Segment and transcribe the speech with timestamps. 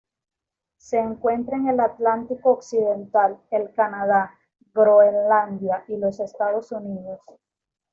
[0.79, 4.33] Se encuentra en el Atlántico occidental: el Canadá.,
[4.73, 7.21] Groenlandia y los Estados Unidos.